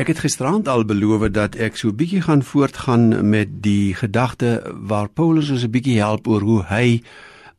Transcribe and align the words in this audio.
Ek 0.00 0.08
het 0.08 0.22
gisterand 0.24 0.68
al 0.72 0.86
beloof 0.88 1.26
dat 1.28 1.58
ek 1.60 1.76
so 1.76 1.90
'n 1.90 1.96
bietjie 2.00 2.22
gaan 2.24 2.42
voortgaan 2.42 3.28
met 3.28 3.48
die 3.62 3.92
gedagte 3.94 4.62
waar 4.88 5.08
Paulus 5.08 5.50
ons 5.50 5.64
'n 5.64 5.70
bietjie 5.70 5.98
help 6.00 6.28
oor 6.28 6.40
hoe 6.40 6.62
hy 6.64 7.02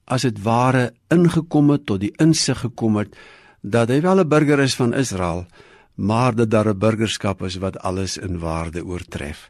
as 0.05 0.21
dit 0.21 0.41
ware 0.41 0.93
ingekom 1.09 1.69
het 1.69 1.85
tot 1.85 1.99
die 1.99 2.13
insig 2.17 2.57
gekom 2.59 2.95
het 2.97 3.15
dat 3.61 3.89
hy 3.89 4.01
wel 4.01 4.19
'n 4.19 4.27
burger 4.27 4.59
is 4.59 4.75
van 4.75 4.93
Israel, 4.93 5.45
maar 5.95 6.35
dat 6.35 6.49
daar 6.49 6.73
'n 6.73 6.79
burgerskap 6.79 7.43
is 7.43 7.55
wat 7.55 7.77
alles 7.79 8.17
in 8.17 8.39
waarde 8.39 8.85
oortref. 8.85 9.49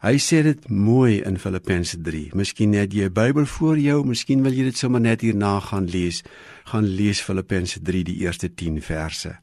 Hy 0.00 0.16
sê 0.18 0.42
dit 0.42 0.68
mooi 0.68 1.20
in 1.20 1.38
Filippense 1.38 2.00
3. 2.00 2.30
Miskien 2.34 2.72
het 2.72 2.92
jy 2.92 3.04
'n 3.04 3.12
Bybel 3.12 3.46
voor 3.46 3.78
jou, 3.78 4.06
miskien 4.06 4.42
wil 4.42 4.52
jy 4.52 4.62
dit 4.62 4.76
sommer 4.76 5.00
net 5.00 5.20
hierna 5.20 5.60
gaan 5.60 5.86
lees. 5.90 6.22
Gaan 6.64 6.84
lees 6.84 7.20
Filippense 7.20 7.80
3 7.82 8.04
die 8.04 8.18
eerste 8.18 8.54
10 8.54 8.82
verse. 8.82 9.38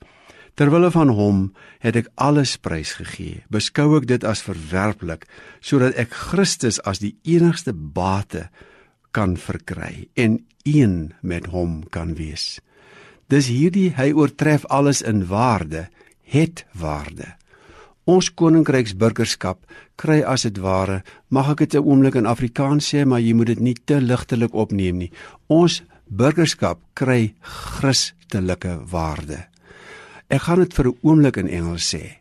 Terwille 0.56 0.88
van 0.92 1.10
hom 1.12 1.40
het 1.84 1.98
ek 2.00 2.08
alles 2.16 2.55
prysgegee. 2.64 3.44
Beskou 3.52 3.98
ek 3.98 4.08
dit 4.08 4.24
as 4.24 4.44
verwerplik 4.46 5.27
sodat 5.59 5.98
ek 6.00 6.16
Christus 6.16 6.80
as 6.88 7.02
die 7.04 7.16
enigste 7.27 7.73
bate 7.76 8.48
kan 9.16 9.36
verkry 9.36 10.08
en 10.16 10.40
een 10.63 11.13
met 11.22 11.52
hom 11.52 11.84
kan 11.91 12.16
wees. 12.16 12.60
Dis 13.27 13.49
hierdie 13.52 13.90
hy 13.98 14.13
oortref 14.16 14.63
alles 14.72 15.02
in 15.02 15.26
waarde, 15.27 15.88
het 16.23 16.63
waarde. 16.72 17.34
Ons 18.05 18.30
koninkryksburgerskap 18.38 19.63
kry 19.98 20.20
as 20.22 20.46
dit 20.46 20.60
ware, 20.62 21.02
mag 21.30 21.49
ek 21.52 21.66
dit 21.66 21.76
'n 21.76 21.84
oomblik 21.84 22.16
in 22.16 22.30
Afrikaans 22.30 22.94
sê, 22.94 23.05
maar 23.05 23.20
jy 23.20 23.34
moet 23.34 23.48
dit 23.48 23.60
nie 23.60 23.74
te 23.74 23.99
ligtelik 23.99 24.54
opneem 24.54 24.98
nie. 24.98 25.12
Ons 25.48 25.84
burgerskap 26.08 26.80
kry 26.94 27.34
Christelike 27.41 28.80
waarde. 28.85 29.55
Ek 30.27 30.41
gaan 30.47 30.59
dit 30.59 30.73
vir 30.73 30.88
'n 30.88 30.97
oomblik 31.02 31.38
in 31.38 31.47
Engels 31.47 31.95
sê. 31.95 32.17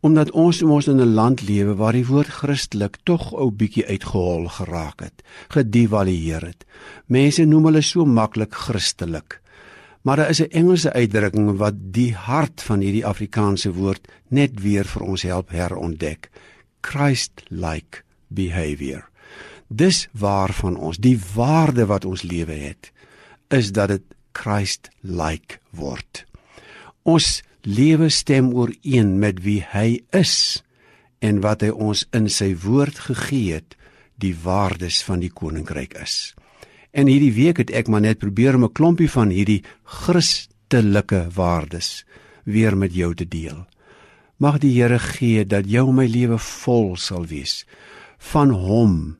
Omdat 0.00 0.30
ons 0.30 0.62
ons 0.62 0.86
in 0.86 1.00
'n 1.00 1.14
land 1.14 1.42
lewe 1.42 1.74
waar 1.74 1.92
die 1.92 2.06
woord 2.06 2.28
Christelik 2.28 2.96
tog 3.02 3.32
ou 3.34 3.50
bietjie 3.50 3.86
uitgehol 3.86 4.48
geraak 4.48 5.00
het, 5.00 5.22
gedevalueer 5.48 6.46
het. 6.46 6.64
Mense 7.06 7.44
noem 7.44 7.64
hulle 7.64 7.82
so 7.82 8.04
maklik 8.04 8.54
Christelik. 8.54 9.40
Maar 10.02 10.16
daar 10.16 10.30
is 10.30 10.40
'n 10.40 10.50
Engelse 10.50 10.92
uitdrukking 10.92 11.56
wat 11.56 11.74
die 11.92 12.14
hart 12.14 12.62
van 12.62 12.80
hierdie 12.80 13.06
Afrikaanse 13.06 13.72
woord 13.72 14.08
net 14.28 14.60
weer 14.60 14.84
vir 14.84 15.02
ons 15.02 15.22
help 15.22 15.50
herontdek. 15.50 16.30
Christ-like 16.80 18.02
behavior. 18.28 19.08
Dis 19.68 20.08
waarvan 20.12 20.76
ons 20.76 20.96
die 20.96 21.20
waarde 21.34 21.86
wat 21.86 22.04
ons 22.04 22.22
lewe 22.22 22.52
het 22.52 22.92
is 23.48 23.72
dat 23.72 23.88
dit 23.88 24.02
Christ-like 24.32 25.58
word. 25.70 26.29
Ons 27.04 27.42
lewe 27.62 28.08
stem 28.10 28.52
ooreen 28.54 29.18
met 29.18 29.40
wie 29.44 29.60
hy 29.72 30.00
is 30.16 30.62
en 31.20 31.40
wat 31.44 31.62
hy 31.62 31.70
ons 31.70 32.06
in 32.16 32.28
sy 32.32 32.54
woord 32.56 32.98
gegee 33.08 33.60
het, 33.60 33.76
die 34.20 34.34
waardes 34.36 35.02
van 35.04 35.20
die 35.20 35.32
koninkryk 35.32 35.96
is. 36.00 36.34
En 36.92 37.08
hierdie 37.08 37.32
week 37.32 37.60
het 37.62 37.70
ek 37.70 37.88
maar 37.88 38.02
net 38.04 38.18
probeer 38.18 38.56
om 38.56 38.64
'n 38.64 38.72
klompie 38.72 39.10
van 39.10 39.30
hierdie 39.30 39.62
Christelike 39.84 41.28
waardes 41.34 42.04
weer 42.44 42.76
met 42.76 42.94
jou 42.94 43.14
te 43.14 43.28
deel. 43.28 43.66
Mag 44.36 44.58
die 44.58 44.72
Here 44.72 44.98
gee 44.98 45.44
dat 45.44 45.68
jou 45.68 45.92
my 45.92 46.06
lewe 46.06 46.38
vol 46.38 46.96
sal 46.96 47.26
wees 47.26 47.64
van 48.18 48.50
hom. 48.50 49.16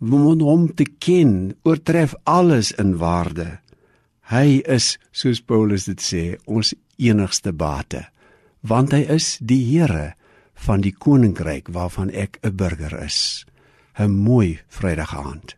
Om 0.00 0.40
hom 0.40 0.74
te 0.74 0.86
ken 0.98 1.54
oortref 1.62 2.14
alles 2.24 2.72
in 2.72 2.96
waarde. 2.96 3.58
Hy 4.30 4.62
is, 4.66 4.98
soos 5.12 5.40
Paulus 5.40 5.84
dit 5.84 6.00
sê, 6.00 6.36
ons 6.46 6.74
enigste 7.08 7.52
bate 7.52 8.06
want 8.60 8.92
hy 8.92 9.02
is 9.10 9.38
die 9.40 9.62
Here 9.66 10.14
van 10.66 10.80
die 10.80 10.94
koninkryk 10.94 11.68
waarvan 11.74 12.10
ek 12.10 12.38
'n 12.42 12.56
burger 12.56 12.94
is. 13.04 13.44
'n 13.98 14.10
mooi 14.10 14.60
vrydag 14.68 15.14
aand 15.16 15.56